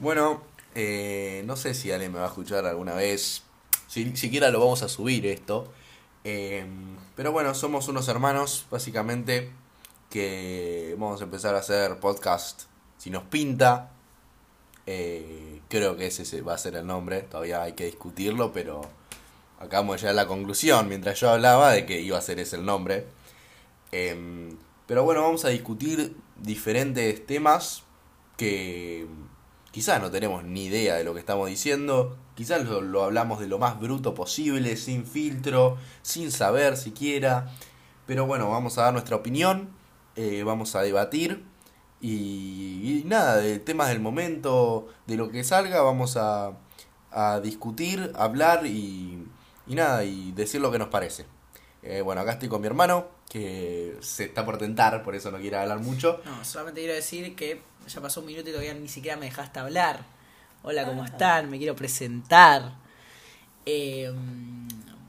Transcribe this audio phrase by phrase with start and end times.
[0.00, 0.40] Bueno,
[0.74, 3.42] eh, no sé si alguien me va a escuchar alguna vez.
[3.86, 5.70] Si siquiera lo vamos a subir esto.
[6.24, 6.64] Eh,
[7.14, 9.50] pero bueno, somos unos hermanos, básicamente,
[10.08, 12.62] que vamos a empezar a hacer podcast
[12.96, 13.90] si nos pinta.
[14.86, 18.80] Eh, creo que ese va a ser el nombre, todavía hay que discutirlo, pero
[19.58, 22.56] acabamos de llegar a la conclusión mientras yo hablaba de que iba a ser ese
[22.56, 23.06] el nombre.
[23.92, 24.56] Em,
[24.86, 27.82] pero bueno, vamos a discutir diferentes temas
[28.38, 29.06] que
[29.72, 33.58] quizás no tenemos ni idea de lo que estamos diciendo, quizás lo, hablamos de lo
[33.58, 37.50] más bruto posible, sin filtro, sin saber siquiera,
[38.06, 39.70] pero bueno, vamos a dar nuestra opinión,
[40.16, 41.44] eh, vamos a debatir
[42.00, 46.52] y, y, nada, de temas del momento, de lo que salga, vamos a,
[47.12, 49.26] a discutir, hablar y,
[49.66, 51.26] y, nada, y decir lo que nos parece.
[51.82, 55.38] Eh, bueno, acá estoy con mi hermano, que se está por tentar, por eso no
[55.38, 56.20] quiere hablar mucho.
[56.24, 59.58] No, solamente quiero decir que ya pasó un minuto y todavía ni siquiera me dejaste
[59.58, 60.00] hablar.
[60.62, 61.50] Hola, ¿cómo están?
[61.50, 62.72] Me quiero presentar.
[63.66, 64.12] Eh,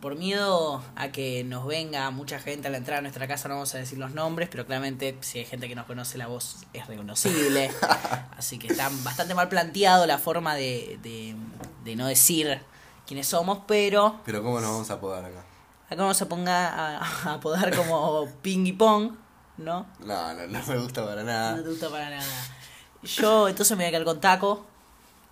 [0.01, 3.53] por miedo a que nos venga mucha gente a la entrada a nuestra casa, no
[3.55, 6.65] vamos a decir los nombres, pero claramente si hay gente que nos conoce la voz
[6.73, 7.71] es reconocible.
[8.37, 11.35] Así que está bastante mal planteado la forma de, de,
[11.85, 12.59] de no decir
[13.05, 14.19] quiénes somos, pero...
[14.25, 15.43] Pero ¿cómo nos vamos a apodar acá?
[15.85, 19.11] Acá no se ponga a, a apodar como ping y pong,
[19.57, 19.85] ¿no?
[19.99, 21.57] No, no, no me gusta para nada.
[21.57, 22.25] No te gusta para nada.
[23.03, 24.65] Yo entonces me voy a quedar con Taco.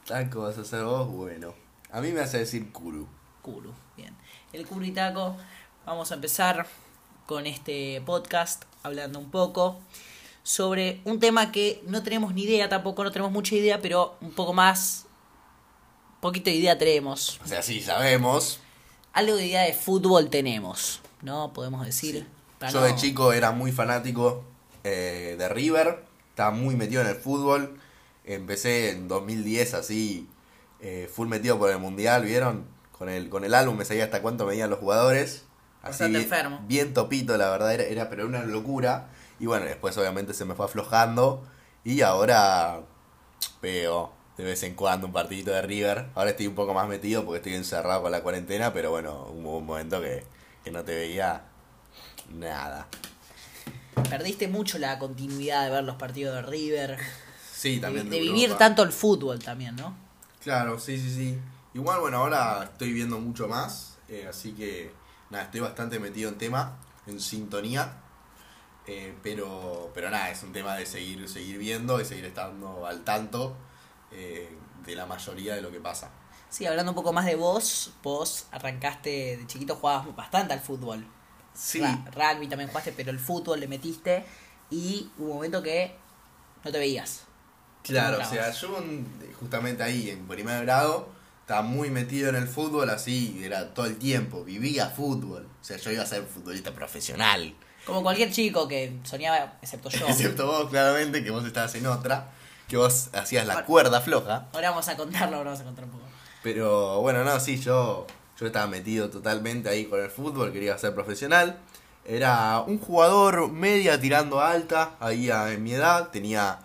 [0.06, 1.54] Taco vas a hacer vos, bueno.
[1.92, 3.08] A mí me hace decir Kuru.
[3.42, 4.16] Kuru, bien.
[4.54, 5.36] El Kuru y Taco.
[5.86, 6.68] Vamos a empezar
[7.26, 9.80] con este podcast hablando un poco
[10.44, 14.32] sobre un tema que no tenemos ni idea, tampoco no tenemos mucha idea, pero un
[14.32, 15.06] poco más,
[16.22, 17.40] poquito de idea tenemos.
[17.44, 18.60] O sea, sí, sabemos.
[19.14, 21.54] Algo de idea de fútbol tenemos, ¿no?
[21.54, 22.26] Podemos decir.
[22.62, 22.74] Sí.
[22.74, 22.86] Yo no...
[22.88, 24.44] de chico era muy fanático
[24.84, 26.04] eh, de River,
[26.40, 27.78] estaba muy metido en el fútbol.
[28.24, 30.30] Empecé en 2010 así,
[30.80, 32.66] eh, full metido por el mundial, ¿vieron?
[32.98, 35.44] Con el, con el álbum me sabía hasta cuánto medían los jugadores.
[35.82, 36.62] Así bien, enfermo.
[36.66, 39.10] bien topito, la verdad, era, era pero una locura.
[39.38, 41.44] Y bueno, después obviamente se me fue aflojando.
[41.84, 42.84] Y ahora
[43.62, 46.06] veo de vez en cuando un partidito de River.
[46.16, 49.58] Ahora estoy un poco más metido porque estoy encerrado con la cuarentena, pero bueno, hubo
[49.58, 50.24] un momento que,
[50.64, 51.44] que no te veía
[52.34, 52.88] nada.
[54.04, 56.98] Perdiste mucho la continuidad de ver los partidos de River.
[57.52, 58.10] Sí, también.
[58.10, 59.96] De, de vivir tanto el fútbol también, ¿no?
[60.44, 61.40] Claro, sí, sí, sí.
[61.74, 64.92] Igual, bueno, ahora estoy viendo mucho más, eh, así que
[65.30, 66.78] nada, estoy bastante metido en tema,
[67.08, 67.94] en sintonía.
[68.88, 73.04] Eh, pero, pero nada, es un tema de seguir, seguir viendo, de seguir estando al
[73.04, 73.56] tanto
[74.12, 74.50] eh,
[74.84, 76.10] de la mayoría de lo que pasa.
[76.50, 81.06] Sí, hablando un poco más de vos, vos arrancaste de chiquito, jugabas bastante al fútbol.
[81.54, 81.82] Sí.
[81.82, 84.24] Ra rugby también jugaste, pero el fútbol le metiste
[84.70, 85.96] y hubo un momento que
[86.64, 87.24] no te veías.
[87.84, 88.78] Claro, o sea, yo
[89.40, 91.10] justamente ahí, en primer grado,
[91.42, 95.48] estaba muy metido en el fútbol, así, era todo el tiempo, vivía fútbol.
[95.60, 97.56] O sea, yo iba a ser futbolista profesional.
[97.86, 100.08] Como cualquier chico que soñaba, excepto yo.
[100.10, 102.30] excepto vos, claramente, que vos estabas en otra,
[102.68, 104.48] que vos hacías la ahora, cuerda floja.
[104.54, 106.04] Ahora vamos a contarlo, ahora vamos a contar un poco.
[106.44, 108.06] Pero bueno, no, sí, yo,
[108.40, 111.60] yo estaba metido totalmente ahí con el fútbol, quería ser profesional.
[112.06, 116.60] Era un jugador media tirando alta, ahí en mi edad, tenía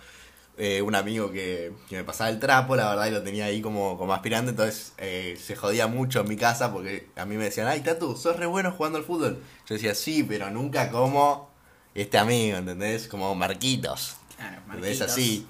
[0.56, 3.60] eh, un amigo que, que, me pasaba el trapo, la verdad, y lo tenía ahí
[3.60, 7.44] como, como aspirante, entonces eh, se jodía mucho en mi casa porque a mí me
[7.44, 9.42] decían, ay, Tatu, sos re bueno jugando al fútbol.
[9.68, 11.50] Yo decía, sí, pero nunca como
[11.94, 13.08] este amigo, ¿entendés?
[13.08, 14.16] Como Marquitos.
[14.36, 14.90] Claro, Marquitos.
[14.90, 15.46] Es así.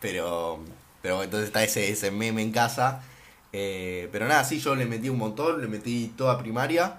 [0.00, 0.60] Pero,
[1.00, 3.02] pero entonces está ese, ese meme en casa.
[3.56, 6.98] Eh, pero nada, sí, yo le metí un montón, le metí toda primaria.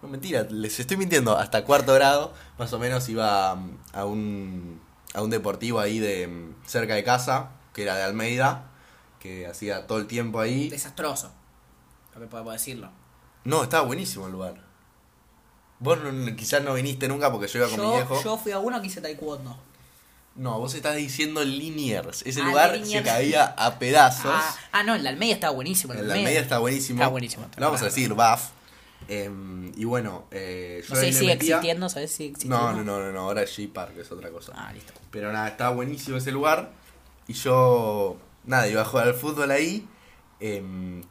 [0.00, 3.58] No, mentira, les estoy mintiendo, hasta cuarto grado, más o menos iba
[3.92, 4.80] a un
[5.14, 8.70] a un deportivo ahí de cerca de casa, que era de Almeida,
[9.18, 10.68] que hacía todo el tiempo ahí.
[10.68, 11.32] Desastroso,
[12.14, 12.90] lo que podemos decirlo.
[13.42, 14.62] No, estaba buenísimo el lugar.
[15.80, 18.22] Vos no, quizás no viniste nunca porque yo iba con yo, mi viejo.
[18.22, 19.58] Yo fui a uno que hice taekwondo.
[20.36, 22.22] No, vos estás diciendo Liniers.
[22.22, 22.92] Ese ah, lugar Liniers.
[22.92, 24.32] se caía a pedazos.
[24.32, 25.92] Ah, ah, no, el de Almeida estaba buenísimo.
[25.92, 27.00] El de Almeida está buenísimo.
[27.00, 27.46] Está buenísimo.
[27.56, 28.50] Lo vamos a decir, BAF.
[29.08, 29.28] Eh,
[29.76, 31.56] y bueno, eh, yo no sé si sigue metía...
[31.56, 32.58] existiendo, ¿sabes si existiendo?
[32.58, 34.52] No, no, no, no, no, ahora es G-Park, es otra cosa.
[34.54, 34.92] Ah, listo.
[35.10, 36.70] Pero nada, estaba buenísimo ese lugar.
[37.26, 39.88] Y yo, nada, iba a jugar al fútbol ahí
[40.40, 40.62] eh,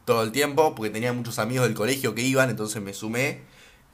[0.05, 3.41] todo el tiempo, porque tenía muchos amigos del colegio que iban, entonces me sumé.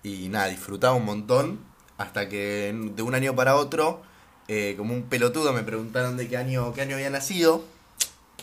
[0.04, 1.60] Y nada, disfrutaba un montón.
[1.98, 4.04] Hasta que de un año para otro,
[4.48, 7.64] eh, como un pelotudo, me preguntaron de qué año, qué año había nacido.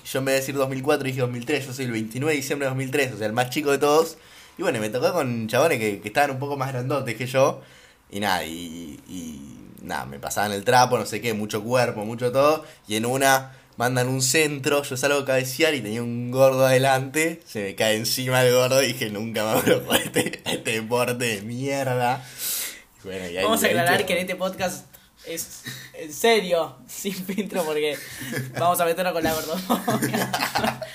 [0.04, 2.70] Yo en vez de decir 2004 dije 2003, yo soy el 29 de diciembre de
[2.70, 4.18] 2003, o sea, el más chico de todos.
[4.58, 7.62] Y bueno, me tocó con chabones que, que estaban un poco más grandotes que yo.
[8.10, 9.40] Y nada, y, y,
[9.82, 12.64] nada, me pasaban el trapo, no sé qué, mucho cuerpo, mucho todo.
[12.88, 17.40] Y en una mandan un centro, yo salgo a cabecear y tenía un gordo adelante,
[17.46, 21.24] se me cae encima el gordo y dije, nunca me voy a este, este deporte
[21.24, 22.22] de mierda.
[23.02, 24.91] Y bueno, y ahí, Vamos a aclarar que en este podcast
[25.26, 25.64] es
[25.94, 27.98] en serio, sin filtro, porque
[28.58, 30.80] vamos a meternos con la verdad.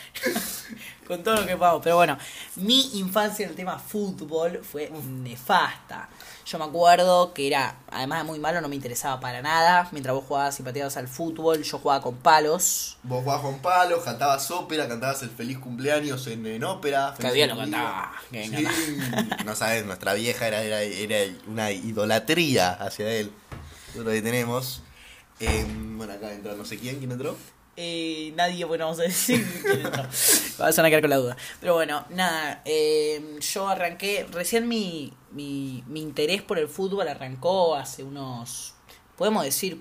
[1.08, 1.82] con todo lo que vamos.
[1.84, 2.18] Pero bueno,
[2.56, 6.10] mi infancia en el tema fútbol fue nefasta.
[6.46, 9.90] Yo me acuerdo que era, además de muy malo, no me interesaba para nada.
[9.92, 12.98] Mientras vos jugabas y pateabas al fútbol, yo jugaba con palos.
[13.04, 17.16] Vos jugabas con palos, cantabas ópera, cantabas el feliz cumpleaños en, ópera.
[17.18, 18.14] Cada día lo cantaba.
[19.46, 23.32] no sabes, nuestra vieja era, era, era una idolatría hacia él.
[23.88, 24.82] Nosotros ahí tenemos.
[25.40, 27.38] Em, bueno, acá entra no sé quién, ¿quién entró?
[27.76, 30.04] Eh, nadie, bueno, vamos a decir quién entró.
[30.58, 31.38] Vas a quedar con la duda.
[31.60, 37.76] Pero bueno, nada, em, yo arranqué, recién mi, mi, mi interés por el fútbol arrancó
[37.76, 38.74] hace unos,
[39.16, 39.80] podemos decir,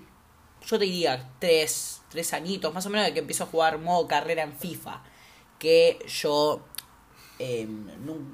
[0.67, 4.07] yo te diría tres, tres añitos, más o menos de que empiezo a jugar modo
[4.07, 5.03] carrera en FIFA.
[5.59, 6.67] Que yo,
[7.39, 7.87] em,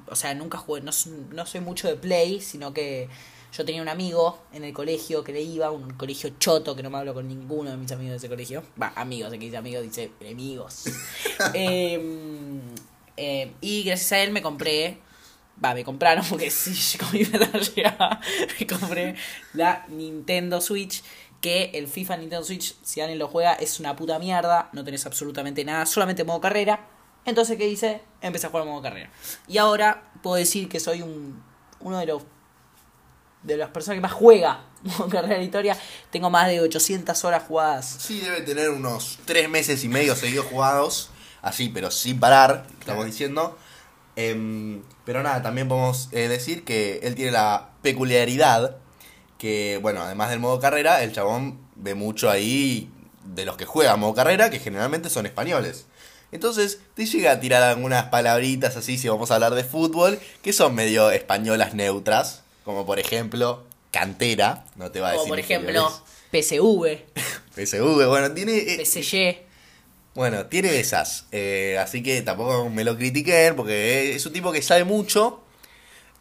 [0.07, 0.91] o sea, nunca jugué, no,
[1.31, 3.07] no soy mucho de play, sino que
[3.55, 6.89] yo tenía un amigo en el colegio que le iba, un colegio choto, que no
[6.89, 8.63] me hablo con ninguno de mis amigos de ese colegio.
[8.81, 10.85] Va, amigos, aquí dice amigos, dice enemigos.
[11.53, 12.61] Em,
[13.17, 14.97] em, y gracias a él me compré,
[15.63, 18.19] va, me compraron, porque sí, con mi llegaba,
[18.59, 19.15] me compré
[19.53, 21.03] la Nintendo Switch
[21.39, 25.05] que el FIFA Nintendo Switch, si alguien lo juega, es una puta mierda, no tenés
[25.05, 26.87] absolutamente nada, solamente modo carrera.
[27.25, 28.01] Entonces, ¿qué hice?
[28.21, 29.09] Empecé a jugar modo carrera.
[29.47, 31.43] Y ahora puedo decir que soy un,
[31.81, 32.23] uno de los
[33.43, 34.65] de las personas que más juega
[35.11, 35.77] carrera de historia,
[36.11, 37.97] tengo más de 800 horas jugadas.
[37.99, 41.09] Sí, debe tener unos 3 meses y medio seguidos jugados,
[41.41, 43.57] así, pero sin parar, estamos diciendo.
[44.15, 48.77] Em, pero nada, también podemos eh, decir que él tiene la peculiaridad
[49.37, 52.89] que, bueno, además del modo carrera, el chabón ve mucho ahí
[53.25, 55.85] de los que juegan modo carrera, que generalmente son españoles.
[56.31, 60.53] Entonces te llega a tirar algunas palabritas así, si vamos a hablar de fútbol, que
[60.53, 62.42] son medio españolas neutras.
[62.63, 65.21] Como por ejemplo, cantera, no te va a decir.
[65.23, 65.91] Como por ejemplo,
[66.31, 66.99] PSV.
[67.55, 68.57] PSV, bueno, tiene.
[68.57, 69.43] Eh, PSG.
[70.15, 71.25] Bueno, tiene esas.
[71.31, 75.42] Eh, así que tampoco me lo critiquen, porque es un tipo que sabe mucho.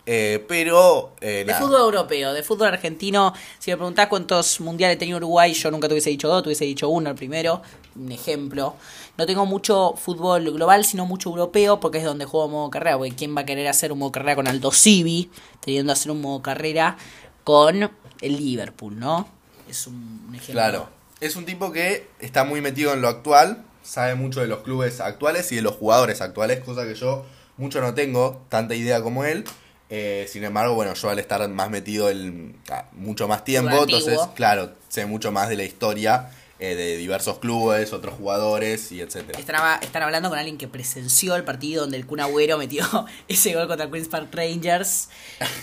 [0.04, 1.12] Eh, pero.
[1.20, 3.32] de fútbol europeo, de fútbol argentino.
[3.58, 6.64] Si me preguntás cuántos mundiales tenía Uruguay, yo nunca te hubiese dicho dos, te hubiese
[6.64, 7.62] dicho uno el primero.
[7.94, 8.75] Un ejemplo.
[9.19, 12.96] No tengo mucho fútbol global, sino mucho europeo, porque es donde juego modo carrera.
[12.96, 15.31] Porque ¿quién va a querer hacer un modo carrera con Aldo Civi?
[15.60, 16.96] Teniendo a hacer un modo carrera
[17.44, 17.90] con
[18.20, 19.28] el Liverpool, ¿no?
[19.69, 20.54] Es un, ejemplo.
[20.54, 20.88] Claro.
[21.20, 25.00] Es un tipo que está muy metido en lo actual, sabe mucho de los clubes
[25.00, 27.25] actuales y de los jugadores actuales, cosa que yo
[27.56, 29.44] mucho no tengo tanta idea como él.
[29.94, 34.18] Eh, sin embargo, bueno, yo al estar más metido el, ah, mucho más tiempo, entonces,
[34.34, 39.38] claro, sé mucho más de la historia eh, de diversos clubes, otros jugadores y etcétera.
[39.38, 42.86] Están, hablando con alguien que presenció el partido donde el Kun Agüero metió
[43.28, 45.10] ese gol contra Queens Park Rangers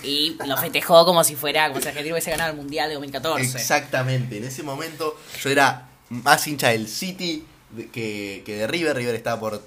[0.04, 3.58] y lo festejó como si fuera, como si Argentina hubiese ganado el Mundial de 2014.
[3.58, 7.44] Exactamente, en ese momento yo era más hincha del City
[7.92, 9.64] que, que de River, River estaba por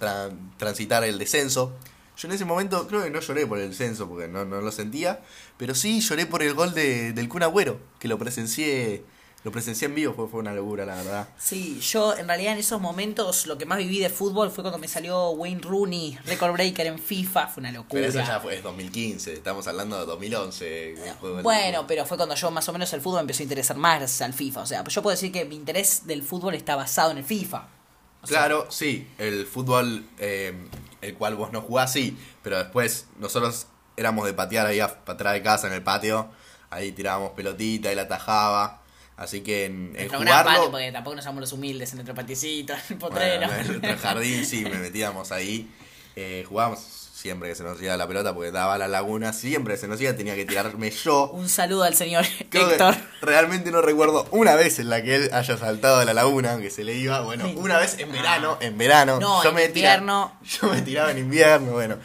[0.58, 1.74] transitar el descenso.
[2.16, 4.72] Yo en ese momento creo que no lloré por el descenso porque no, no lo
[4.72, 5.22] sentía,
[5.58, 9.04] pero sí lloré por el gol de, del Kun Agüero, que lo presencié
[9.44, 11.28] lo presencié en vivo, fue, fue una locura, la verdad.
[11.38, 14.78] Sí, yo en realidad en esos momentos lo que más viví de fútbol fue cuando
[14.78, 18.02] me salió Wayne Rooney, record breaker en FIFA, fue una locura.
[18.02, 20.96] Pero eso ya fue 2015, estamos hablando de 2011.
[21.44, 24.22] Bueno, pero fue cuando yo más o menos el fútbol empezó a interesar más gracias
[24.22, 24.62] al FIFA.
[24.62, 27.68] O sea, yo puedo decir que mi interés del fútbol está basado en el FIFA.
[28.26, 30.54] Claro, sí, el fútbol, eh,
[31.02, 35.42] el cual vos no jugás, sí, pero después nosotros éramos de patear ahí atrás de
[35.42, 36.30] casa en el patio,
[36.70, 38.80] ahí tirábamos pelotita, la atajaba.
[39.16, 40.72] Así que en, en jugarlo...
[40.72, 43.54] porque tampoco nos somos los humildes en nuestro paticito, en el potrero.
[43.54, 45.70] en nuestro jardín sí, me metíamos ahí.
[46.16, 49.88] Eh, jugábamos siempre que se nos iba la pelota porque daba la laguna, siempre se
[49.88, 51.30] nos iba, tenía que tirarme yo.
[51.32, 52.96] Un saludo al señor Héctor.
[53.22, 56.70] Realmente no recuerdo una vez en la que él haya saltado de la laguna, aunque
[56.70, 59.22] se le iba, bueno, una vez en verano, en verano.
[59.22, 60.38] No, yo en me invierno.
[60.44, 61.96] yo me tiraba en invierno, bueno.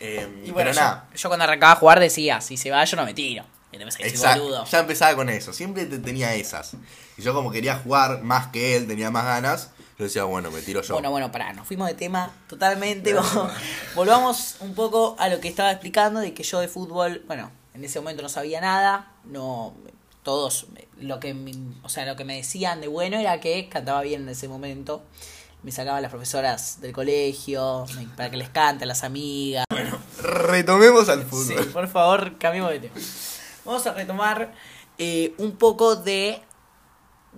[0.00, 1.08] Eh, y bueno, pero nada.
[1.14, 3.44] Yo cuando arrancaba a jugar decía, si se va yo no me tiro.
[3.70, 6.74] Exacto, ya empezaba con eso, siempre tenía esas.
[7.16, 10.60] Y yo como quería jugar más que él, tenía más ganas, yo decía, bueno, me
[10.60, 10.94] tiro yo.
[10.94, 13.14] Bueno, bueno, pará, nos fuimos de tema totalmente.
[13.94, 17.84] Volvamos un poco a lo que estaba explicando, de que yo de fútbol, bueno, en
[17.84, 19.74] ese momento no sabía nada, no
[20.22, 20.66] todos
[21.00, 21.36] lo que
[21.82, 25.02] o sea, lo que me decían de bueno era que cantaba bien en ese momento.
[25.62, 27.86] Me sacaban las profesoras del colegio
[28.16, 29.64] para que les cante las amigas.
[29.70, 31.64] Bueno, retomemos al fútbol.
[31.64, 32.94] Sí, por favor, cambiemos de tema.
[33.64, 34.52] Vamos a retomar
[34.98, 36.40] eh, un poco de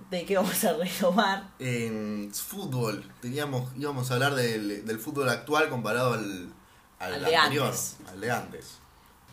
[0.09, 1.43] ¿De qué vamos a retomar?
[1.59, 6.51] En fútbol, teníamos, íbamos a hablar del, del fútbol actual comparado al,
[6.99, 7.97] al, Al de anterior, antes.
[8.07, 8.77] al de antes.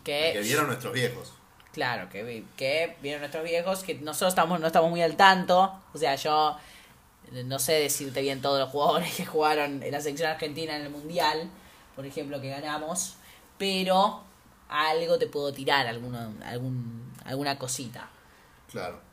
[0.03, 1.33] Que, Que vieron nuestros viejos.
[1.73, 5.79] Claro, que, que vieron nuestros viejos, que nosotros estamos, no estamos muy al tanto.
[5.93, 6.57] O sea, yo
[7.31, 10.89] no sé decirte bien todos los jugadores que jugaron en la selección argentina en el
[10.89, 11.49] Mundial,
[11.95, 13.15] por ejemplo, que ganamos,
[13.57, 14.23] pero
[14.69, 18.09] algo te puedo tirar, alguna, algún, alguna cosita.
[18.71, 19.06] Claro.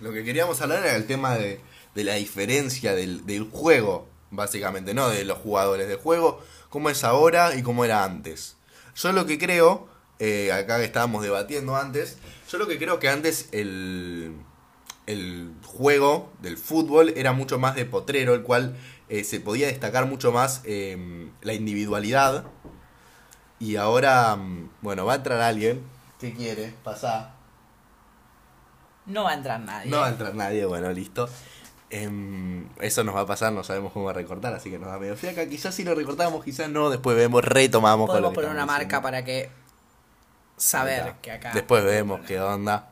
[0.00, 1.60] Lo que queríamos hablar era el tema de,
[1.94, 7.04] de la diferencia del, del juego, básicamente, no de los jugadores del juego, cómo es
[7.04, 8.56] ahora y cómo era antes.
[8.94, 12.18] Yo lo que creo, eh, acá que estábamos debatiendo antes,
[12.50, 14.34] yo lo que creo que antes el,
[15.06, 18.76] el juego del fútbol era mucho más de potrero, el cual
[19.08, 22.44] eh, se podía destacar mucho más eh, la individualidad.
[23.58, 25.82] Y ahora, mm, bueno, va a entrar alguien.
[26.20, 26.74] ¿Qué quiere?
[26.84, 27.34] Pasá.
[29.06, 29.90] No va a entrar nadie.
[29.90, 31.28] No va a entrar nadie, bueno, listo.
[31.90, 35.16] Em, eso nos va a pasar, no sabemos cómo recortar, así que nos da medio
[35.16, 35.48] fiaca.
[35.48, 39.02] Quizás si lo recortamos, quizás no, después vemos, retomamos con lo Podemos poner una marca
[39.02, 39.50] para que
[40.56, 41.16] saber Acá.
[41.20, 41.50] que acá.
[41.52, 42.90] Después vemos qué onda.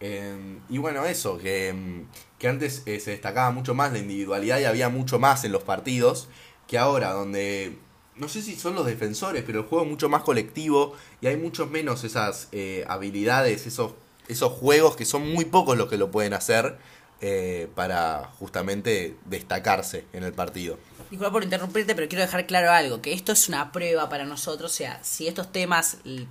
[0.00, 2.06] Em, y bueno, eso, que, em,
[2.38, 5.62] que antes eh, se destacaba mucho más la individualidad y había mucho más en los
[5.62, 6.28] partidos
[6.66, 7.78] que ahora, donde
[8.16, 11.36] no sé si son los defensores, pero el juego es mucho más colectivo y hay
[11.36, 13.92] mucho menos esas eh, habilidades, esos,
[14.28, 16.78] esos juegos que son muy pocos los que lo pueden hacer
[17.20, 20.78] eh, para justamente destacarse en el partido.
[21.10, 24.72] Disculpa por interrumpirte, pero quiero dejar claro algo, que esto es una prueba para nosotros,
[24.72, 26.26] o sea, si estos temas les,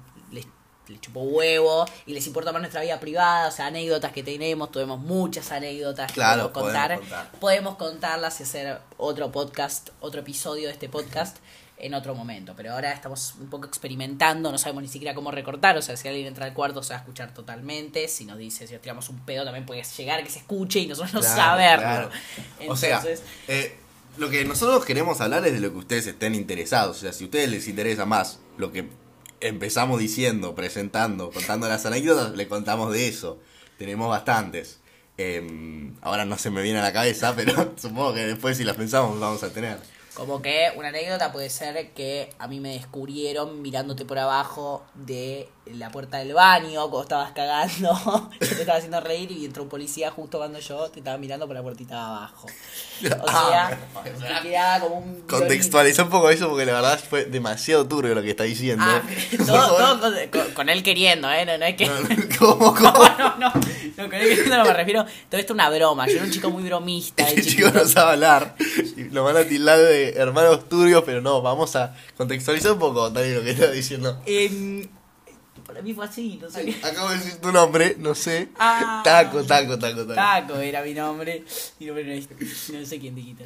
[0.99, 4.99] chupó huevo y les importa más nuestra vida privada, o sea, anécdotas que tenemos, tuvimos
[4.99, 7.39] muchas anécdotas que Claro, podemos contar, podemos contar.
[7.39, 11.37] podemos contarlas y hacer otro podcast, otro episodio de este podcast
[11.85, 15.77] en otro momento, pero ahora estamos un poco experimentando, no sabemos ni siquiera cómo recortar,
[15.77, 18.67] o sea, si alguien entra al cuarto se va a escuchar totalmente, si nos dice,
[18.67, 21.35] si nos tiramos un pedo también puede llegar que se escuche y nosotros no Claro,
[21.35, 21.83] saberlo.
[21.83, 22.09] claro.
[22.69, 23.75] O sea, Entonces, eh,
[24.17, 26.97] lo que nosotros queremos hablar es de lo que ustedes estén interesados.
[26.97, 28.87] O sea, si a ustedes les interesa más lo que
[29.41, 33.39] empezamos diciendo, presentando, contando las anécdotas, le contamos de eso.
[33.77, 34.79] Tenemos bastantes.
[35.17, 38.77] Em, ahora no se me viene a la cabeza, pero supongo que después si las
[38.77, 39.79] pensamos vamos a tener.
[40.15, 45.49] Como que una anécdota puede ser que a mí me descubrieron mirándote por abajo de
[45.65, 48.29] la puerta del baño cuando estabas cagando.
[48.39, 51.55] Te estaba haciendo reír y entró un policía justo cuando yo te estaba mirando por
[51.55, 52.47] la puertita de abajo.
[53.21, 55.21] O sea, te quedaba como un.
[55.21, 58.85] Contextualiza un poco eso porque la verdad fue demasiado turbio lo que está diciendo.
[58.87, 59.01] Ah,
[59.47, 61.45] todo, todo con, con- con él queriendo, ¿eh?
[61.45, 61.89] No, no es que.
[62.37, 62.83] ¿Cómo, cómo?
[62.83, 63.53] No, no, no.
[63.97, 65.05] No, con él queriendo no me refiero.
[65.29, 66.07] Todo esto es una broma.
[66.07, 67.23] Yo era un chico muy bromista.
[67.27, 68.55] Este chico no sabe hablar.
[68.97, 73.11] Y Lo van a tildar de hermanos turbios, pero no, vamos a contextualizar un poco
[73.11, 74.21] también lo que está diciendo.
[74.25, 74.87] Em,
[75.73, 76.75] para mí fue así, no sé.
[76.83, 78.49] Acabo de decir tu nombre, no sé.
[78.57, 79.01] Ah.
[79.03, 80.13] Taco, taco, taco, taco.
[80.13, 81.43] Taco era mi nombre.
[81.79, 83.43] Mi nombre no, es- no sé quién dijiste.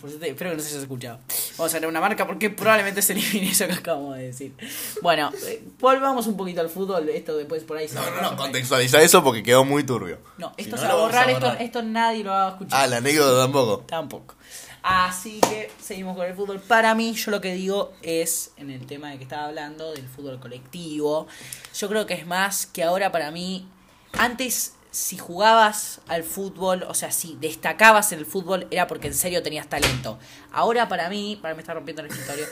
[0.00, 1.18] Por eso te- espero que no se hayas escuchado.
[1.56, 4.52] Vamos a hacer una marca porque probablemente se elimine eso que acabamos de decir.
[5.00, 7.08] Bueno, eh, volvamos un poquito al fútbol.
[7.08, 10.18] Esto después por ahí se No, no, no, contextualiza eso porque quedó muy turbio.
[10.38, 11.30] No, Si esto no, se va a vamos a borrar.
[11.30, 11.62] Esto, borrar.
[11.62, 12.80] esto nadie lo va a escuchar.
[12.80, 13.84] Ah, la anécdota tampoco.
[13.86, 14.34] Tampoco.
[14.82, 16.60] Así que seguimos con el fútbol.
[16.60, 20.08] Para mí, yo lo que digo es, en el tema de que estaba hablando, del
[20.08, 21.28] fútbol colectivo,
[21.74, 23.68] yo creo que es más que ahora para mí,
[24.12, 29.14] antes si jugabas al fútbol, o sea, si destacabas en el fútbol, era porque en
[29.14, 30.18] serio tenías talento.
[30.52, 32.44] Ahora para mí, para me está rompiendo el escritorio,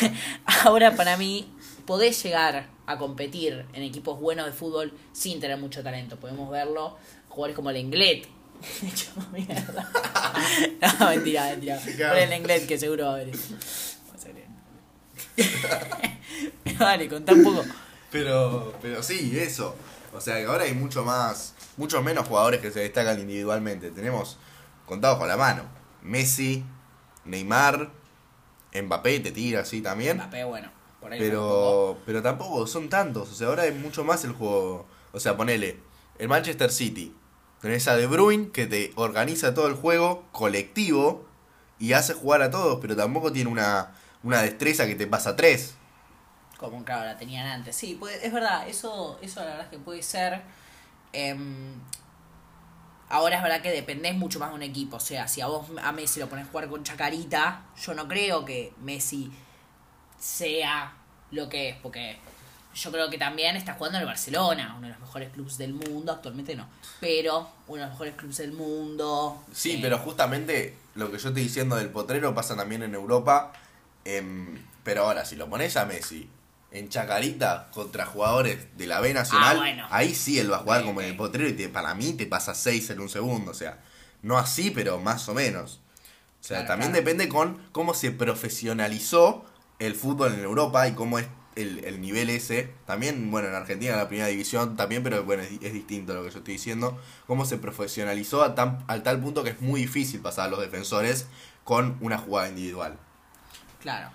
[0.64, 1.46] ahora para mí
[1.86, 6.16] podés llegar a competir en equipos buenos de fútbol sin tener mucho talento.
[6.16, 6.96] Podemos verlo,
[7.28, 8.26] jugadores como el Englet.
[8.82, 9.90] Hecho mierda.
[11.00, 11.80] No, mentira, mentira.
[11.80, 13.32] Por el Englet que seguro va a haber.
[16.78, 17.64] Dale, contá un poco.
[18.10, 19.74] Pero, pero sí, eso.
[20.12, 23.90] O sea, que ahora hay mucho más, muchos menos jugadores que se destacan individualmente.
[23.90, 24.38] Tenemos
[24.86, 25.64] contados con la mano.
[26.02, 26.64] Messi,
[27.24, 27.90] Neymar,
[28.72, 30.18] Mbappé te tira así también.
[30.18, 30.70] Mbappé, bueno,
[31.00, 31.18] por ahí.
[31.18, 33.30] Pero, pero tampoco son tantos.
[33.30, 34.86] O sea, ahora es mucho más el juego.
[35.12, 35.78] O sea, ponele
[36.18, 37.14] el Manchester City.
[37.64, 41.24] Tenés a De Bruyne que te organiza todo el juego colectivo
[41.78, 45.74] y hace jugar a todos, pero tampoco tiene una, una destreza que te pasa tres.
[46.58, 47.74] Como claro, la tenían antes.
[47.74, 50.42] Sí, es verdad, eso, eso la verdad es que puede ser.
[51.14, 51.80] Em,
[53.08, 54.98] ahora es verdad que dependés mucho más de un equipo.
[54.98, 58.06] O sea, si a vos a Messi lo pones a jugar con Chacarita, yo no
[58.06, 59.32] creo que Messi
[60.18, 60.98] sea
[61.30, 62.18] lo que es, porque
[62.74, 65.74] yo creo que también está jugando en el Barcelona, uno de los mejores clubes del
[65.74, 66.68] mundo, actualmente no,
[67.00, 69.42] pero uno de los mejores clubes del mundo.
[69.52, 73.52] Sí, eh, pero justamente lo que yo estoy diciendo del potrero pasa también en Europa.
[74.04, 76.28] em, pero ahora, si lo pones a Messi
[76.72, 79.86] en Chacarita contra jugadores de la B Nacional, Ah, bueno.
[79.90, 82.26] ahí sí él va a jugar como en el potrero y te, para mí te
[82.26, 83.50] pasa 6 en un segundo.
[83.52, 83.78] O sea,
[84.22, 85.80] no así, pero más o menos.
[86.40, 87.04] O sea, Claro, también claro.
[87.04, 89.44] depende con cómo se profesionalizó
[89.78, 91.26] el fútbol en Europa y cómo es
[91.56, 92.70] el, el nivel ese.
[92.86, 96.30] También, bueno, en Argentina la primera división también, pero bueno, es, distinto a lo que
[96.30, 96.98] yo estoy diciendo.
[97.26, 100.60] Cómo se profesionalizó a, tan, al tal punto que es muy difícil pasar a los
[100.60, 101.26] defensores
[101.64, 102.96] con una jugada individual.
[103.80, 104.10] Claro.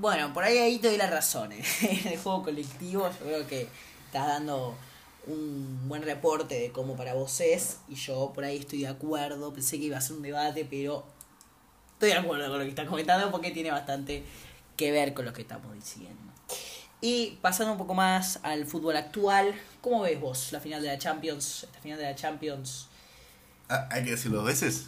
[0.00, 1.52] Bueno, por ahí, ahí te doy la razón.
[1.52, 1.62] ¿eh?
[1.82, 3.68] En el juego colectivo yo creo que
[4.06, 4.74] estás dando
[5.26, 9.52] un buen reporte de cómo para vos es y yo por ahí estoy de acuerdo.
[9.52, 11.04] Pensé que iba a ser un debate, pero
[11.92, 14.24] estoy de acuerdo con lo que estás comentando porque tiene bastante
[14.76, 16.32] que ver con lo que estamos diciendo.
[17.00, 20.98] Y pasando un poco más al fútbol actual, ¿cómo ves vos la final de la
[20.98, 21.64] Champions?
[21.64, 22.88] Esta final de la Champions.
[23.68, 24.86] Ah, ¿Hay que decirlo dos veces?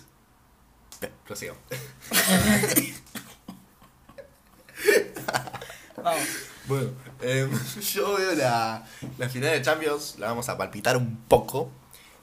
[1.00, 1.62] Bien, prosigamos.
[6.02, 6.24] Vamos.
[6.66, 6.90] Bueno,
[7.20, 7.50] em,
[7.80, 8.84] yo veo la,
[9.18, 11.70] la final de Champions, la vamos a palpitar un poco.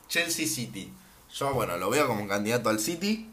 [0.08, 0.92] Chelsea City.
[1.34, 3.32] Yo, bueno, lo veo como un candidato al City,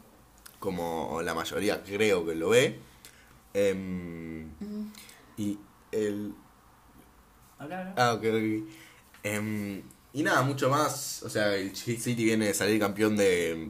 [0.59, 2.79] como la mayoría creo que lo ve.
[3.53, 4.49] Em,
[5.37, 5.57] y
[5.91, 6.33] el.
[7.59, 7.93] Habla.
[7.97, 8.69] Ah, ok, ok.
[9.23, 11.23] Em, y nada, mucho más.
[11.23, 13.69] O sea, el City viene de salir campeón de,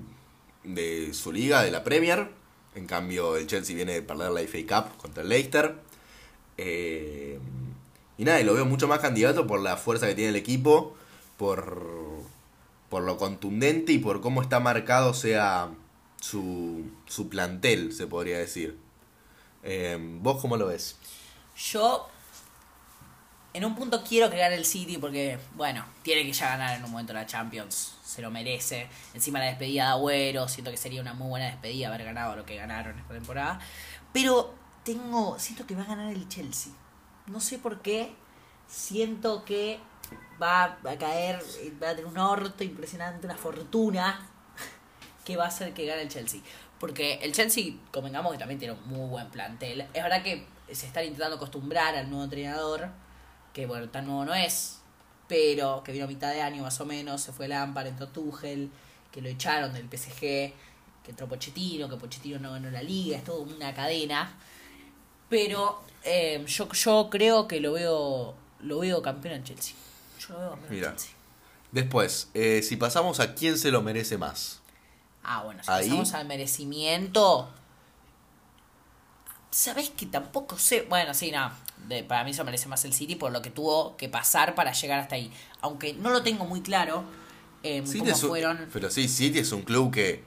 [0.64, 2.30] de su liga, de la Premier.
[2.76, 5.76] En cambio, el Chelsea viene de perder la FA Cup contra el Leicester.
[6.58, 7.40] Eh,
[8.18, 10.96] y nada, y lo veo mucho más candidato por la fuerza que tiene el equipo,
[11.38, 11.84] por,
[12.90, 15.72] por lo contundente y por cómo está marcado sea
[16.22, 18.78] su, su plantel, se podría decir.
[19.64, 20.98] Eh, ¿Vos cómo lo ves?
[21.56, 22.10] Yo,
[23.54, 26.84] en un punto quiero que gane el City porque, bueno, tiene que ya ganar en
[26.84, 27.96] un momento la Champions.
[28.04, 28.90] Se lo merece.
[29.14, 32.46] Encima la despedida de Agüero, siento que sería una muy buena despedida haber ganado lo
[32.46, 33.60] que ganaron esta temporada.
[34.12, 34.54] Pero
[34.84, 36.74] tengo, siento que va a ganar el Chelsea.
[37.28, 38.14] No sé por qué.
[38.68, 39.80] Siento que
[40.42, 41.42] va a caer,
[41.82, 44.28] va a tener un orto impresionante, una fortuna
[45.26, 46.42] que va a hacer que gane el Chelsea.
[46.82, 49.82] Porque el Chelsea, convengamos que también tiene un muy buen plantel.
[49.94, 52.90] Es verdad que se están intentando acostumbrar al nuevo entrenador,
[53.54, 54.80] que bueno, tan nuevo no es,
[55.28, 58.72] pero que vino a mitad de año más o menos, se fue Lampard, entró Tuchel,
[59.12, 60.54] que lo echaron del PSG, que
[61.08, 64.36] entró Pochettino, que Pochettino no ganó la liga, es toda una cadena.
[65.30, 69.76] Pero eh, yo, yo creo que lo veo lo veo campeón en Chelsea.
[70.20, 70.90] Yo lo veo campeón Mira.
[70.90, 71.12] en Chelsea.
[71.72, 74.61] Después, eh, si pasamos a quién se lo merece más.
[75.24, 75.84] Ah, bueno, si Ahí.
[75.90, 77.50] pasamos al merecimiento.
[79.52, 80.86] ¿Sabés que tampoco sé?
[80.90, 81.52] Bueno, sí, no.
[81.88, 84.72] De- para mí se merece más el City por lo que tuvo que pasar para
[84.72, 85.32] llegar hasta ahí.
[85.62, 87.04] Aunque no lo tengo muy claro
[87.64, 88.70] eh, cómo un- fueron.
[88.72, 90.24] Pero sí, City es un club que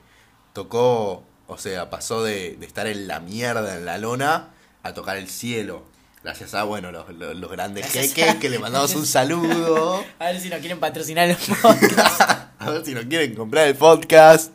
[0.52, 4.50] tocó, o sea, pasó de, de estar en la mierda, en la lona,
[4.83, 5.85] a tocar el cielo.
[6.22, 10.04] Gracias a, bueno, los, los, los grandes jeques a- que le mandamos un saludo.
[10.18, 12.20] A ver si nos quieren patrocinar el podcast.
[12.59, 14.52] a ver si nos quieren comprar el podcast.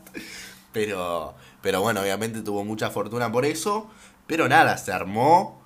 [0.85, 3.89] Pero, pero bueno, obviamente tuvo mucha fortuna por eso.
[4.27, 5.61] Pero nada, se armó.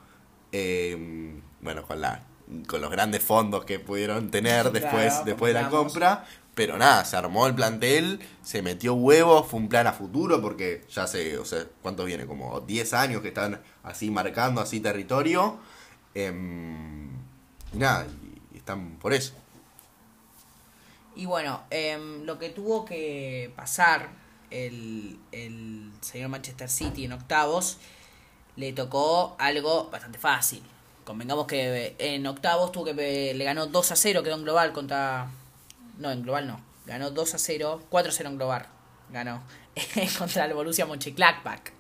[0.51, 2.23] eh, bueno, con la
[2.67, 6.25] con los grandes fondos que pudieron tener Claro, después, después de la compra.
[6.55, 10.83] Pero nada, se armó el plantel, se metió huevos, fue un plan a futuro porque
[10.89, 12.25] ya sé, o sea, ¿cuánto viene?
[12.27, 15.57] Como 10 años que están así marcando así territorio.
[16.15, 17.07] em,
[17.73, 19.33] y nada, y- y están por eso.
[21.15, 24.09] Y bueno, em, lo que tuvo que pasar
[24.53, 27.77] el, el señor Manchester City en octavos,
[28.55, 30.61] le tocó algo bastante fácil.
[31.03, 35.29] Convengamos que en octavos tuvo que le ganó 2 a 0, quedó en global contra...
[35.97, 36.61] No, en global no.
[36.85, 38.67] Ganó 2 a 0, 4 a 0 en global.
[39.11, 39.41] Ganó
[40.17, 41.71] contra el Borussia Mönchengladbach.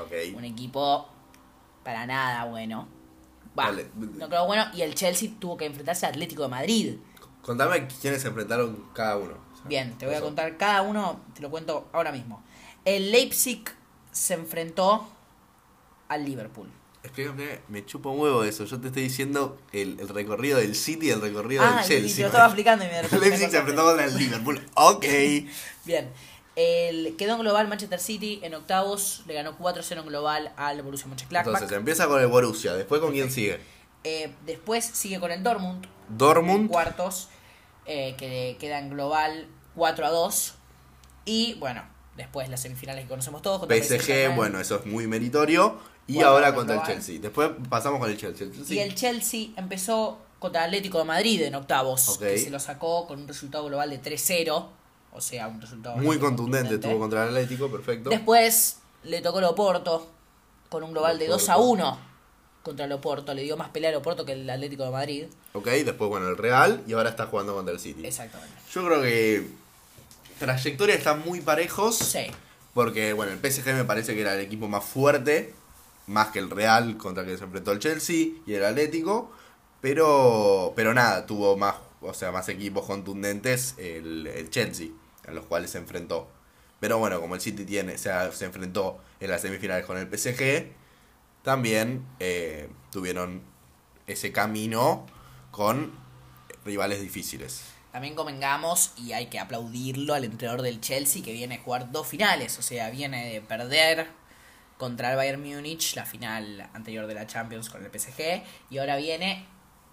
[0.00, 0.12] Ok.
[0.36, 1.08] Un equipo
[1.84, 2.88] para nada bueno.
[3.58, 3.86] Va, Vale.
[3.96, 4.66] no creo bueno.
[4.74, 6.96] Y el Chelsea tuvo que enfrentarse al Atlético de Madrid.
[7.42, 9.47] Contame quiénes se enfrentaron cada uno.
[9.64, 12.42] Bien, te voy a contar cada uno, te lo cuento ahora mismo.
[12.84, 13.64] El Leipzig
[14.12, 15.08] se enfrentó
[16.08, 16.70] al Liverpool.
[17.02, 18.64] Explícame, me chupa un huevo eso.
[18.64, 21.88] Yo te estoy diciendo el, el recorrido del City y el recorrido Ah, del y-
[21.88, 22.16] Chelsea.
[22.16, 24.66] te lo estaba explicando y me El Leipzig se enfrentó contra el Liverpool.
[24.74, 25.04] Ok.
[25.84, 26.10] Bien.
[26.56, 31.06] El, quedó en global Manchester City en octavos, le ganó 4-0 en global al Borussia
[31.06, 31.54] Mönchengladbach.
[31.54, 32.74] Entonces empieza con el Borussia.
[32.74, 33.60] Después con quién sigue.
[34.02, 36.68] Eh, después sigue con el Dortmund, Dortmund.
[36.68, 37.28] cuartos,
[37.88, 40.54] eh, que queda en global 4 a 2.
[41.24, 41.82] Y bueno,
[42.16, 43.58] después las semifinales que conocemos todos.
[43.60, 44.36] contra PSG, Saint-Germain.
[44.36, 45.78] bueno, eso es muy meritorio.
[46.06, 46.82] Y Bueno, ahora contra el.
[46.82, 47.18] Chelsea.
[47.20, 48.46] Después pasamos con el Chelsea.
[48.46, 52.48] El Chelsea- Y el Chelsea empezó contra el Atlético de Madrid en octavos, que se
[52.50, 54.68] lo sacó con un resultado global de 3-0.
[55.12, 58.08] O sea, un resultado Muy bastante contundente estuvo contra el Atlético, perfecto.
[58.10, 60.10] Después le tocó el Oporto
[60.70, 61.72] con un global de 2 a Oporto.
[61.72, 61.98] 1
[62.62, 63.34] contra el Oporto.
[63.34, 65.24] Le dio más pelea al Oporto que el Atlético de Madrid.
[65.52, 68.06] Ok, después bueno, el Real y ahora está jugando contra el City.
[68.06, 68.54] Exactamente.
[68.72, 69.46] Yo creo que
[70.38, 71.96] trayectoria están muy parejos.
[71.96, 72.26] Sí.
[72.74, 75.54] Porque, bueno, el PSG me parece que era el equipo más fuerte,
[76.06, 79.32] más que el Real contra el que se enfrentó el Chelsea y el Atlético.
[79.80, 84.88] Pero, pero nada, tuvo más, o sea, más equipos contundentes el, el Chelsea,
[85.26, 86.28] a los cuales se enfrentó.
[86.80, 90.06] Pero bueno, como el City tiene, o sea, se enfrentó en las semifinales con el
[90.06, 90.68] PSG,
[91.42, 93.42] también eh, tuvieron
[94.06, 95.06] ese camino
[95.50, 95.92] con
[96.64, 97.64] rivales difíciles.
[97.92, 102.06] También convengamos, y hay que aplaudirlo al entrenador del Chelsea que viene a jugar dos
[102.06, 102.58] finales.
[102.58, 104.08] O sea, viene de perder
[104.76, 108.96] contra el Bayern Múnich, la final anterior de la Champions con el PSG, y ahora
[108.96, 109.46] viene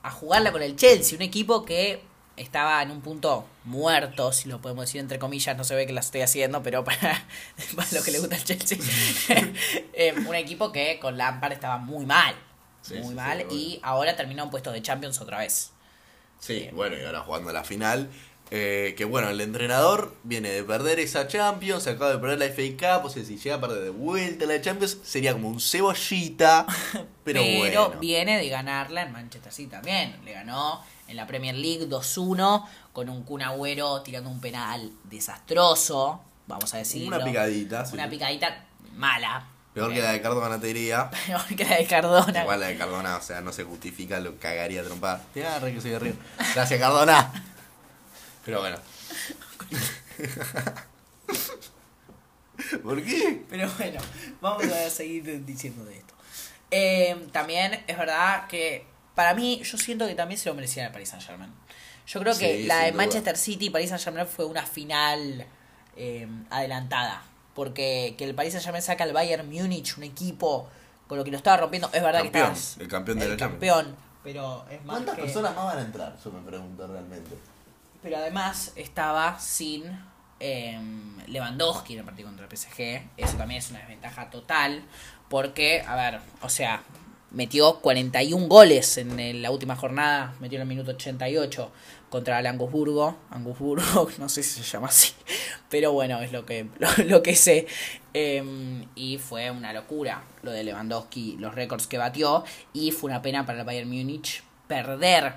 [0.03, 2.03] a jugarla con el Chelsea, un equipo que
[2.37, 5.93] estaba en un punto muerto, si lo podemos decir entre comillas, no se ve que
[5.93, 7.25] la estoy haciendo, pero para,
[7.75, 8.77] para lo que le gusta al Chelsea,
[9.93, 12.35] eh, un equipo que con Lampard estaba muy mal,
[12.81, 15.71] Sí, muy sí, mal, sí, y ahora terminó en puesto de Champions otra vez.
[16.39, 18.09] Sí, bueno, y ahora jugando la final.
[18.51, 22.99] Eh, que bueno, el entrenador viene de perder esa Champions, acaba de perder la FA
[22.99, 26.67] Cup, o sea, si llega a perder de vuelta la Champions, sería como un cebollita,
[27.23, 27.95] pero, bueno.
[27.99, 30.15] viene de ganarla en Manchester City también.
[30.23, 36.21] Le ganó en la Premier League 2-1 con un Kun Agüero tirando un penal desastroso,
[36.47, 37.15] vamos a decirlo.
[37.15, 37.93] Una picadita, sí.
[37.93, 39.47] Una picadita mala.
[39.73, 41.09] Peor que la de Cardona te diría.
[41.27, 42.41] Peor que la de Cardona.
[42.41, 45.21] Igual la de Cardona, o sea, no se justifica, lo cagaría a trompar.
[45.35, 46.13] Ya, re que soy de Río.
[46.53, 47.31] Gracias, Cardona.
[48.45, 48.77] Pero bueno.
[52.83, 53.43] ¿Por qué?
[53.49, 53.99] Pero bueno,
[54.39, 56.13] vamos a seguir diciendo de esto.
[56.71, 60.91] Eh, también es verdad que para mí, yo siento que también se lo merecía el
[60.91, 61.51] Paris Saint Germain.
[62.07, 62.97] Yo creo que Sí, la de duda.
[62.97, 65.45] Manchester City y Paris Saint Germain fue una final
[65.97, 67.21] eh, adelantada.
[67.53, 70.67] Porque que el Paris Saint Germain saca al Bayern Múnich, un equipo
[71.07, 73.31] con lo que lo estaba rompiendo, es verdad que Campeón, estabas- el campeón de el
[73.31, 73.73] la Champions.
[73.77, 76.17] campeón, pero es más ¿Cuántas que- personas más van a entrar?
[76.23, 77.37] Yo me pregunto realmente.
[78.03, 79.83] pero además estaba sin
[80.41, 80.77] eh,
[81.27, 83.07] Lewandowski en el partido contra el PSG.
[83.17, 84.83] Eso también es una desventaja total.
[85.29, 86.81] Porque, a ver, o sea,
[87.35, 90.33] metió 41 goles en la última jornada.
[90.39, 91.71] Metió en el minuto 88
[92.09, 93.17] contra el Angusburgo.
[93.29, 95.11] Angusburgo, no sé si se llama así.
[95.69, 96.67] Pero bueno, es lo que,
[97.05, 97.67] lo, que sé.
[98.13, 98.43] Eh,
[98.95, 102.45] y fue una locura lo de Lewandowski, los récords que batió.
[102.73, 105.35] Y fue una pena para el Bayern Múnich perder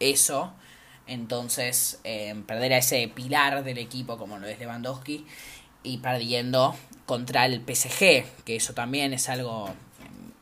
[0.00, 0.52] eso.
[1.06, 5.24] Entonces, eh, perder a ese pilar del equipo como lo es Lewandowski
[5.84, 6.74] y perdiendo
[7.06, 9.74] contra el PSG, que eso también es algo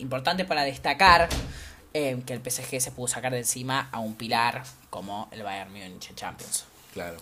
[0.01, 1.29] importante para destacar,
[1.93, 5.73] eh, que el PSG se pudo sacar de encima a un pilar como el Bayern
[5.73, 6.65] Múnich Champions.
[6.93, 7.19] Claro.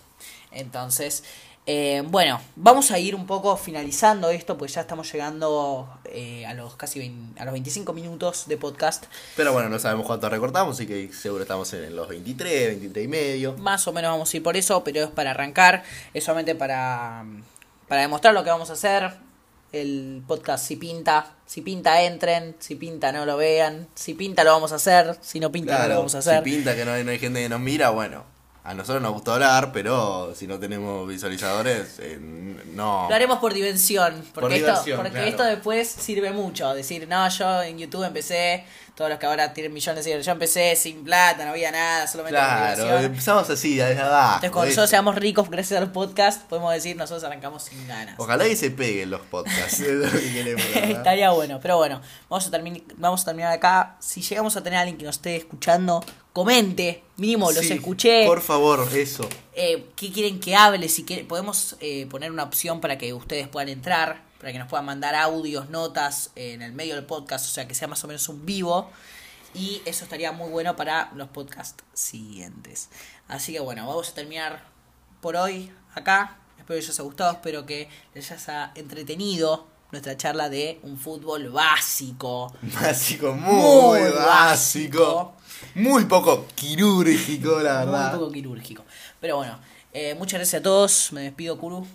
[0.50, 1.24] Entonces,
[1.70, 6.54] eh, bueno, vamos a ir un poco finalizando esto, porque ya estamos llegando eh, a
[6.54, 9.04] los casi 20 a los 25 minutos de podcast.
[9.36, 13.08] Pero bueno, no sabemos cuánto recortamos, así que seguro estamos en los 23, 23 y
[13.08, 13.52] medio.
[13.58, 15.82] Más o menos vamos a ir por eso, pero es para arrancar,
[16.14, 17.26] es solamente para,
[17.86, 19.27] para demostrar lo que vamos a hacer.
[19.72, 24.52] El podcast si pinta, si pinta entren, si pinta no lo vean, si pinta lo
[24.52, 26.42] vamos a hacer, si no pinta no lo vamos a hacer.
[26.42, 28.24] si pinta que no hay, no hay gente que nos mira, bueno,
[28.68, 33.06] a nosotros nos gusta hablar, pero si no tenemos visualizadores, eh, no.
[33.08, 35.26] Lo haremos por diversión, porque, Por esto, diversión, porque claro.
[35.26, 36.74] esto después sirve mucho.
[36.74, 40.32] Decir, no, yo en YouTube empecé, todos los que ahora tienen millones de seguidores, yo
[40.32, 44.34] empecé sin plata, no había nada, solamente Claro, empezamos así, desde abajo.
[44.34, 48.16] Entonces, cuando nosotros seamos ricos gracias al podcast, podemos decir, nosotros arrancamos sin ganas.
[48.18, 49.80] Ojalá que se peguen los podcasts.
[49.80, 50.90] es lo que queremos, ¿verdad?
[50.90, 52.58] Estaría bueno, pero bueno, vamos a,
[52.98, 53.96] vamos a terminar acá.
[53.98, 56.04] Si llegamos a tener a alguien que nos esté escuchando,
[56.38, 58.24] comente, mínimo los Sí, escuché.
[58.26, 59.28] Por favor, eso.
[59.54, 63.48] eh, qué quieren que hable, si quieren, podemos eh, poner una opción para que ustedes
[63.48, 67.44] puedan entrar, para que nos puedan mandar audios, notas eh, en el medio del podcast,
[67.46, 68.88] o sea que sea más o menos un vivo.
[69.52, 72.88] Y eso estaría muy bueno para los podcasts siguientes.
[73.26, 74.62] Así que bueno, vamos a terminar
[75.20, 76.38] por hoy acá.
[76.58, 81.48] Espero que les haya gustado, espero que les haya entretenido nuestra charla de un fútbol
[81.50, 82.52] básico.
[82.62, 84.26] Básico, muy, Muy básico.
[84.26, 85.32] básico.
[85.74, 88.10] Muy poco quirúrgico, la verdad.
[88.12, 88.84] Muy poco quirúrgico.
[89.20, 89.58] Pero bueno,
[89.92, 91.12] eh, muchas gracias a todos.
[91.12, 91.86] Me despido, Kuru.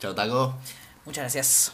[0.00, 0.54] Chao, Taco.
[1.06, 1.72] Muchas gracias.